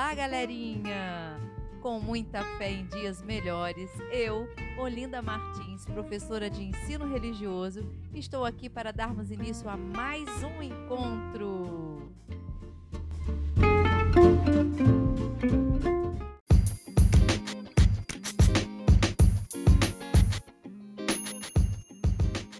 Olá, 0.00 0.14
galerinha! 0.14 1.38
Com 1.82 2.00
muita 2.00 2.42
fé 2.56 2.72
em 2.72 2.86
dias 2.86 3.22
melhores, 3.22 3.90
eu, 4.10 4.48
Olinda 4.78 5.20
Martins, 5.20 5.84
professora 5.84 6.48
de 6.48 6.64
ensino 6.64 7.06
religioso, 7.06 7.86
estou 8.14 8.46
aqui 8.46 8.70
para 8.70 8.94
darmos 8.94 9.30
início 9.30 9.68
a 9.68 9.76
mais 9.76 10.26
um 10.42 10.62
encontro. 10.62 12.10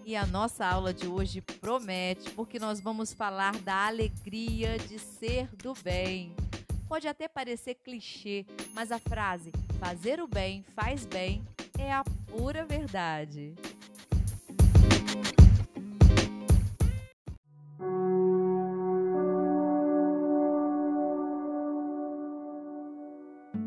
E 0.04 0.14
a 0.14 0.26
nossa 0.26 0.66
aula 0.66 0.92
de 0.92 1.06
hoje 1.06 1.40
promete, 1.40 2.30
porque 2.32 2.58
nós 2.58 2.82
vamos 2.82 3.14
falar 3.14 3.56
da 3.60 3.86
alegria 3.86 4.78
de 4.78 4.98
ser 4.98 5.48
do 5.56 5.72
bem. 5.82 6.34
Pode 6.90 7.06
até 7.06 7.28
parecer 7.28 7.76
clichê, 7.76 8.44
mas 8.74 8.90
a 8.90 8.98
frase 8.98 9.52
fazer 9.78 10.20
o 10.20 10.26
bem 10.26 10.64
faz 10.74 11.06
bem 11.06 11.40
é 11.78 11.92
a 11.92 12.02
pura 12.26 12.64
verdade. 12.64 13.54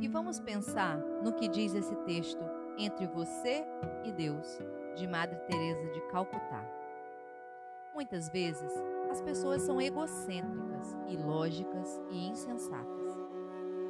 E 0.02 0.08
vamos 0.10 0.41
pensar 0.41 0.98
no 1.24 1.32
que 1.32 1.48
diz 1.48 1.74
esse 1.74 1.96
texto 2.04 2.44
entre 2.77 3.08
você 3.08 3.63
e 4.04 4.12
Deus, 4.12 4.60
de 4.98 5.08
Madre 5.08 5.40
Teresa 5.48 5.88
de 5.94 6.02
Calcutá. 6.12 6.62
Muitas 7.94 8.27
vezes, 8.27 8.74
as 9.10 9.21
pessoas 9.21 9.62
são 9.62 9.80
egocêntricas, 9.80 10.98
ilógicas 11.07 12.01
e 12.10 12.27
insensatas. 12.27 13.13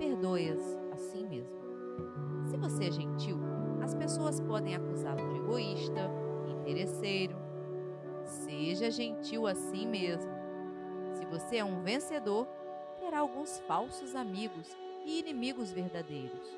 Perdoe-as 0.04 0.78
assim 0.92 1.26
mesmo. 1.26 1.56
Se 2.50 2.58
você 2.58 2.88
é 2.88 2.92
gentil, 2.92 3.40
as 3.82 3.96
pessoas 3.96 4.38
podem 4.42 4.76
acusá-lo 4.76 5.30
de 5.30 5.38
egoísta, 5.38 6.12
interesseiro. 6.60 7.38
Seja 8.26 8.92
gentil 8.92 9.48
assim 9.48 9.88
mesmo. 9.88 10.30
Se 11.14 11.26
você 11.26 11.58
é 11.58 11.64
um 11.64 11.82
vencedor, 11.84 12.46
terá 13.00 13.20
alguns 13.20 13.60
falsos 13.60 14.14
amigos 14.14 14.76
e 15.06 15.20
inimigos 15.20 15.72
verdadeiros. 15.72 16.50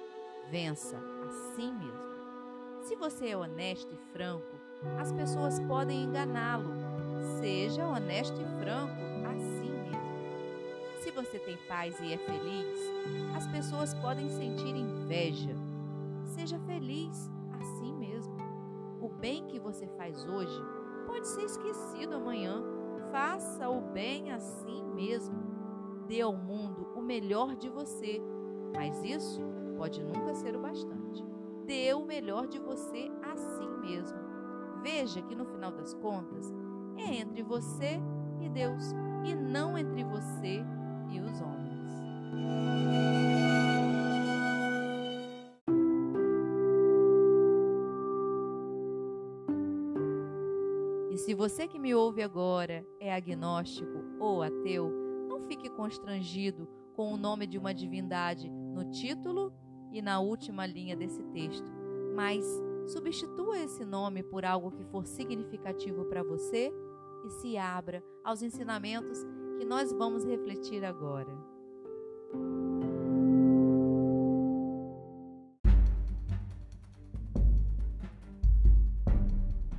Vença 0.50 0.98
assim 1.28 1.72
mesmo. 1.72 2.82
Se 2.82 2.96
você 2.96 3.30
é 3.30 3.38
honesto 3.38 3.94
e 3.94 4.12
franco, 4.12 4.56
as 5.00 5.14
pessoas 5.14 5.60
podem 5.60 6.06
enganá-lo. 6.06 6.74
Seja 7.40 7.86
honesto 7.88 8.42
e 8.42 8.46
franco 8.60 8.96
assim. 9.30 9.65
Você 11.16 11.40
tem 11.40 11.58
paz 11.68 11.98
e 12.02 12.14
é 12.14 12.18
feliz, 12.18 12.80
as 13.36 13.48
pessoas 13.48 13.94
podem 13.96 14.30
sentir 14.30 14.76
inveja. 14.76 15.56
Seja 16.26 16.60
feliz 16.60 17.32
assim 17.60 17.94
mesmo. 17.94 18.36
O 19.00 19.08
bem 19.08 19.46
que 19.48 19.60
você 19.60 19.88
faz 19.98 20.26
hoje 20.26 20.62
pode 21.08 21.28
ser 21.28 21.44
esquecido 21.44 22.16
amanhã. 22.16 22.62
Faça 23.12 23.70
o 23.70 23.82
bem 23.82 24.32
assim 24.32 24.84
mesmo. 24.94 25.36
Dê 26.08 26.22
ao 26.22 26.36
mundo 26.36 26.88
o 26.96 27.02
melhor 27.02 27.56
de 27.56 27.70
você, 27.70 28.22
mas 28.76 29.02
isso 29.04 29.42
pode 29.78 30.04
nunca 30.04 30.36
ser 30.36 30.56
o 30.56 30.60
bastante 30.60 31.06
dê 31.66 31.94
o 31.94 32.06
melhor 32.06 32.48
de 32.48 32.60
você 32.60 33.12
a 33.24 33.36
si 33.36 33.68
mesmo. 33.82 34.18
Veja 34.82 35.22
que 35.22 35.36
no 35.36 35.46
final 35.46 35.72
das 35.72 35.94
contas 35.96 36.54
é 36.98 37.16
entre 37.16 37.42
você 37.42 38.00
e 38.40 38.50
Deus 38.50 38.92
e 39.24 39.34
não 39.34 39.78
entre 39.78 40.04
você 40.04 40.64
e 41.16 41.20
os 41.20 41.42
homens. 41.42 41.76
E 51.12 51.18
se 51.18 51.34
você 51.34 51.68
que 51.68 51.80
me 51.80 51.96
ouve 51.96 52.22
agora 52.22 52.86
é 53.00 53.14
agnóstico 53.14 54.04
ou 54.20 54.44
ateu, 54.44 54.92
não 55.30 55.40
fique 55.42 55.70
constrangido 55.70 56.68
com 56.94 57.14
o 57.14 57.18
nome 57.18 57.48
de 57.48 57.58
uma 57.58 57.74
divindade 57.74 58.50
no 58.50 58.92
título 58.92 59.54
e 59.92 60.02
na 60.02 60.20
última 60.20 60.66
linha 60.66 60.96
desse 60.96 61.24
texto, 61.26 61.72
mas 62.14 62.46
substitua 62.88 63.60
esse 63.60 63.86
nome 63.86 64.24
por 64.24 64.46
algo 64.46 64.72
que 64.72 64.84
for 64.86 65.06
significativo 65.06 66.06
para 66.06 66.22
você 66.22 66.72
e 67.26 67.30
se 67.30 67.58
abra 67.58 68.04
aos 68.24 68.42
ensinamentos 68.42 69.26
que 69.58 69.66
nós 69.66 69.92
vamos 69.92 70.24
refletir 70.24 70.84
agora. 70.84 71.36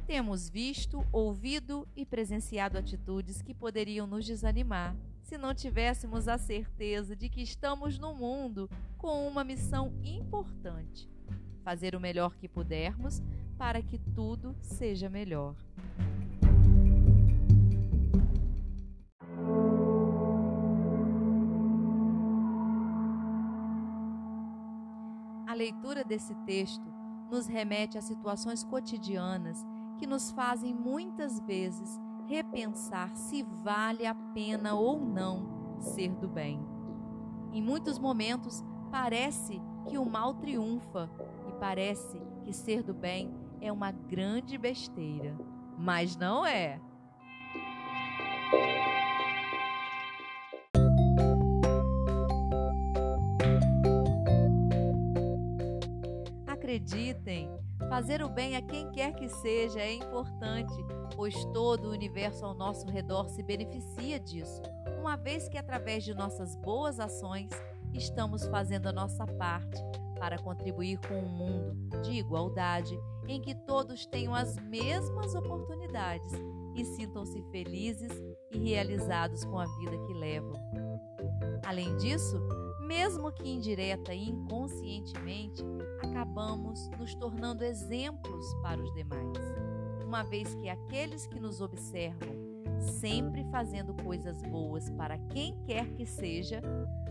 Temos 0.06 0.48
visto, 0.48 1.04
ouvido 1.12 1.86
e 1.94 2.06
presenciado 2.06 2.78
atitudes 2.78 3.42
que 3.42 3.52
poderiam 3.52 4.06
nos 4.06 4.24
desanimar 4.24 4.96
se 5.22 5.36
não 5.36 5.52
tivéssemos 5.52 6.28
a 6.28 6.38
certeza 6.38 7.16
de 7.16 7.28
que 7.28 7.42
estamos 7.42 7.98
no 7.98 8.14
mundo 8.14 8.70
com 8.96 9.26
uma 9.26 9.42
missão 9.42 9.92
importante: 10.02 11.10
fazer 11.62 11.96
o 11.96 12.00
melhor 12.00 12.36
que 12.36 12.48
pudermos 12.48 13.20
para 13.58 13.82
que 13.82 13.98
tudo 13.98 14.54
seja 14.60 15.10
melhor. 15.10 15.54
Leitura 25.56 26.04
desse 26.04 26.34
texto 26.46 26.86
nos 27.30 27.46
remete 27.46 27.98
a 27.98 28.02
situações 28.02 28.62
cotidianas 28.62 29.66
que 29.98 30.06
nos 30.06 30.30
fazem 30.30 30.74
muitas 30.74 31.40
vezes 31.40 32.00
repensar 32.28 33.14
se 33.16 33.42
vale 33.42 34.06
a 34.06 34.14
pena 34.14 34.74
ou 34.74 35.00
não 35.00 35.80
ser 35.80 36.14
do 36.16 36.28
bem. 36.28 36.60
Em 37.52 37.62
muitos 37.62 37.98
momentos, 37.98 38.64
parece 38.90 39.60
que 39.88 39.98
o 39.98 40.04
mal 40.04 40.34
triunfa 40.34 41.10
e 41.48 41.52
parece 41.58 42.20
que 42.42 42.52
ser 42.52 42.82
do 42.82 42.92
bem 42.92 43.34
é 43.60 43.72
uma 43.72 43.90
grande 43.90 44.58
besteira, 44.58 45.36
mas 45.78 46.16
não 46.16 46.44
é. 46.44 46.80
Acreditem, 56.66 57.48
fazer 57.88 58.20
o 58.24 58.28
bem 58.28 58.56
a 58.56 58.60
quem 58.60 58.90
quer 58.90 59.14
que 59.14 59.28
seja 59.28 59.78
é 59.78 59.94
importante 59.94 60.74
pois 61.14 61.32
todo 61.52 61.84
o 61.86 61.92
universo 61.92 62.44
ao 62.44 62.54
nosso 62.54 62.88
redor 62.88 63.28
se 63.28 63.40
beneficia 63.40 64.18
disso, 64.18 64.60
uma 64.98 65.14
vez 65.14 65.48
que 65.48 65.56
através 65.56 66.02
de 66.02 66.12
nossas 66.12 66.56
boas 66.56 66.98
ações 66.98 67.50
estamos 67.94 68.44
fazendo 68.48 68.88
a 68.88 68.92
nossa 68.92 69.24
parte 69.24 69.80
para 70.18 70.40
contribuir 70.40 70.98
com 71.06 71.14
um 71.14 71.28
mundo 71.28 72.02
de 72.02 72.14
igualdade 72.14 72.98
em 73.28 73.40
que 73.40 73.54
todos 73.54 74.04
tenham 74.04 74.34
as 74.34 74.56
mesmas 74.56 75.36
oportunidades 75.36 76.32
e 76.74 76.84
sintam-se 76.84 77.40
felizes 77.52 78.10
e 78.56 78.58
realizados 78.58 79.44
com 79.44 79.58
a 79.58 79.66
vida 79.76 79.98
que 80.06 80.14
levam. 80.14 80.54
Além 81.64 81.94
disso, 81.96 82.40
mesmo 82.80 83.30
que 83.32 83.48
indireta 83.48 84.14
e 84.14 84.30
inconscientemente, 84.30 85.62
acabamos 86.02 86.88
nos 86.98 87.14
tornando 87.14 87.64
exemplos 87.64 88.54
para 88.62 88.80
os 88.80 88.92
demais 88.94 89.36
uma 90.04 90.22
vez 90.22 90.54
que 90.54 90.68
aqueles 90.68 91.26
que 91.26 91.40
nos 91.40 91.60
observam, 91.60 92.28
sempre 93.00 93.44
fazendo 93.50 93.92
coisas 94.04 94.40
boas 94.44 94.88
para 94.90 95.18
quem 95.18 95.58
quer 95.64 95.92
que 95.94 96.06
seja, 96.06 96.62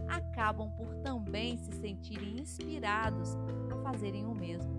acabam 0.07 0.71
por 0.71 0.95
também 1.03 1.57
se 1.57 1.73
sentirem 1.73 2.39
inspirados 2.39 3.35
a 3.69 3.83
fazerem 3.83 4.25
o 4.25 4.33
mesmo, 4.33 4.71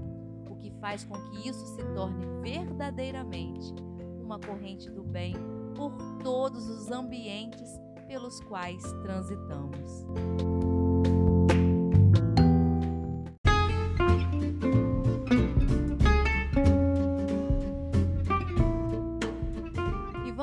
o 0.51 0.57
que 0.57 0.71
faz 0.81 1.05
com 1.05 1.15
que 1.15 1.49
isso 1.49 1.67
se 1.77 1.85
torne 1.95 2.25
verdadeiramente 2.41 3.75
uma 4.19 4.41
corrente 4.41 4.91
do 4.91 5.05
bem 5.05 5.35
por 5.77 5.93
todos 6.23 6.67
os 6.69 6.91
ambientes 6.91 7.69
pelos 8.09 8.41
quais 8.41 8.83
transitamos. 9.03 10.07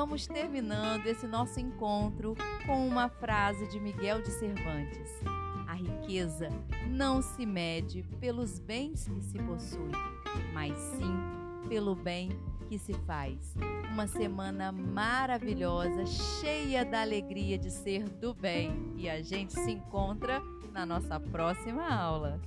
vamos 0.04 0.26
terminando 0.26 1.06
esse 1.06 1.26
nosso 1.26 1.58
encontro 1.58 2.34
com 2.66 2.86
uma 2.86 3.08
frase 3.08 3.66
de 3.68 3.80
Miguel 3.80 4.20
de 4.22 4.30
Cervantes: 4.30 5.10
A 5.66 5.74
riqueza 5.74 6.50
não 6.88 7.22
se 7.22 7.46
mede 7.46 8.02
pelos 8.20 8.58
bens 8.60 9.08
que 9.08 9.22
se 9.22 9.38
possui, 9.38 9.90
mas 10.52 10.76
sim 10.76 11.16
pelo 11.68 11.96
bem 11.96 12.28
que 12.68 12.78
se 12.78 12.92
faz 13.06 13.54
uma 13.94 14.08
semana 14.08 14.72
maravilhosa, 14.72 16.04
cheia 16.04 16.84
da 16.84 17.02
alegria 17.02 17.56
de 17.56 17.70
ser 17.70 18.02
do 18.08 18.34
bem. 18.34 18.92
E 18.96 19.08
a 19.08 19.22
gente 19.22 19.52
se 19.52 19.70
encontra 19.70 20.42
na 20.72 20.84
nossa 20.84 21.20
próxima 21.20 21.88
aula. 21.88 22.40